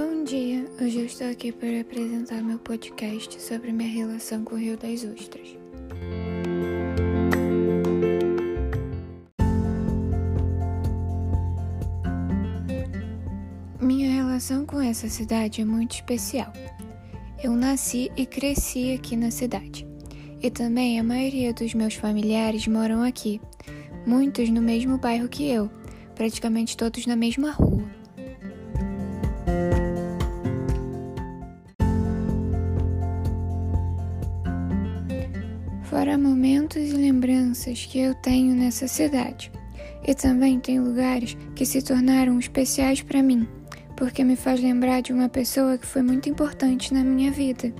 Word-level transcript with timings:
Hoje 0.00 1.00
eu 1.00 1.06
estou 1.06 1.28
aqui 1.28 1.50
para 1.50 1.80
apresentar 1.80 2.40
meu 2.40 2.56
podcast 2.60 3.42
sobre 3.42 3.72
minha 3.72 3.90
relação 3.90 4.44
com 4.44 4.54
o 4.54 4.58
Rio 4.58 4.76
das 4.78 5.02
Ostras. 5.02 5.58
Minha 13.80 14.12
relação 14.12 14.64
com 14.64 14.80
essa 14.80 15.08
cidade 15.08 15.62
é 15.62 15.64
muito 15.64 15.96
especial. 15.96 16.52
Eu 17.42 17.56
nasci 17.56 18.12
e 18.16 18.24
cresci 18.24 18.94
aqui 18.94 19.16
na 19.16 19.32
cidade. 19.32 19.84
E 20.40 20.48
também 20.48 21.00
a 21.00 21.02
maioria 21.02 21.52
dos 21.52 21.74
meus 21.74 21.94
familiares 21.94 22.68
moram 22.68 23.02
aqui, 23.02 23.40
muitos 24.06 24.48
no 24.48 24.62
mesmo 24.62 24.96
bairro 24.96 25.28
que 25.28 25.48
eu, 25.48 25.68
praticamente 26.14 26.76
todos 26.76 27.04
na 27.04 27.16
mesma 27.16 27.50
rua. 27.50 27.97
Fora 35.88 36.18
momentos 36.18 36.76
e 36.76 36.92
lembranças 36.92 37.86
que 37.86 37.98
eu 37.98 38.14
tenho 38.14 38.54
nessa 38.54 38.86
cidade. 38.86 39.50
E 40.06 40.14
também 40.14 40.60
tem 40.60 40.78
lugares 40.78 41.34
que 41.56 41.64
se 41.64 41.80
tornaram 41.80 42.38
especiais 42.38 43.00
para 43.00 43.22
mim, 43.22 43.48
porque 43.96 44.22
me 44.22 44.36
faz 44.36 44.60
lembrar 44.60 45.00
de 45.00 45.14
uma 45.14 45.30
pessoa 45.30 45.78
que 45.78 45.86
foi 45.86 46.02
muito 46.02 46.28
importante 46.28 46.92
na 46.92 47.02
minha 47.02 47.32
vida. 47.32 47.72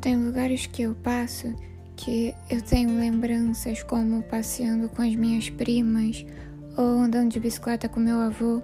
Tem 0.00 0.16
lugares 0.16 0.66
que 0.66 0.82
eu 0.82 0.96
passo 0.96 1.54
que 1.94 2.34
eu 2.50 2.60
tenho 2.60 2.98
lembranças 2.98 3.84
como 3.84 4.20
passeando 4.24 4.88
com 4.88 5.02
as 5.02 5.14
minhas 5.14 5.48
primas 5.48 6.26
ou 6.76 6.98
andando 6.98 7.30
de 7.30 7.38
bicicleta 7.38 7.88
com 7.88 8.00
meu 8.00 8.18
avô 8.18 8.60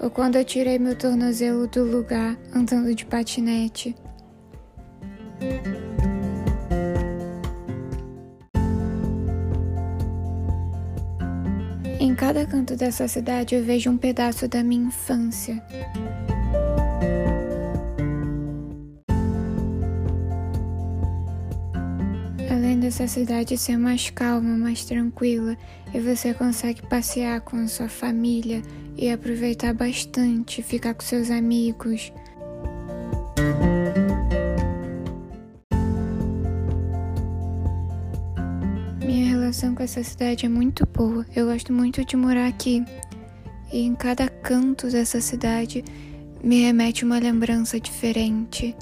ou 0.00 0.10
quando 0.10 0.36
eu 0.36 0.44
tirei 0.44 0.78
meu 0.78 0.96
tornozelo 0.96 1.66
do 1.66 1.84
lugar 1.84 2.36
andando 2.54 2.94
de 2.94 3.04
patinete. 3.04 3.94
Em 12.00 12.14
cada 12.14 12.46
canto 12.46 12.74
dessa 12.76 13.06
cidade 13.06 13.54
eu 13.54 13.62
vejo 13.62 13.90
um 13.90 13.96
pedaço 13.96 14.48
da 14.48 14.64
minha 14.64 14.86
infância. 14.86 15.62
Além 22.50 22.80
dessa 22.80 23.06
cidade 23.06 23.56
ser 23.56 23.76
mais 23.76 24.10
calma, 24.10 24.58
mais 24.58 24.84
tranquila, 24.84 25.56
e 25.94 26.00
você 26.00 26.34
consegue 26.34 26.82
passear 26.82 27.40
com 27.42 27.68
sua 27.68 27.88
família 27.88 28.60
e 28.96 29.08
aproveitar 29.08 29.72
bastante, 29.72 30.60
ficar 30.60 30.94
com 30.94 31.02
seus 31.02 31.30
amigos. 31.30 32.12
Minha 39.06 39.30
relação 39.30 39.72
com 39.72 39.84
essa 39.84 40.02
cidade 40.02 40.44
é 40.44 40.48
muito 40.48 40.84
boa. 40.86 41.24
Eu 41.36 41.46
gosto 41.46 41.72
muito 41.72 42.04
de 42.04 42.16
morar 42.16 42.48
aqui. 42.48 42.84
E 43.72 43.82
em 43.82 43.94
cada 43.94 44.28
canto 44.28 44.90
dessa 44.90 45.20
cidade 45.20 45.84
me 46.42 46.62
remete 46.62 47.04
uma 47.04 47.20
lembrança 47.20 47.78
diferente. 47.78 48.74